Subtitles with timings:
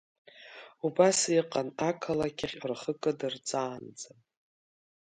[0.85, 4.11] Убас иҟан ақалакьахь рхы кыдырҵаанӡа.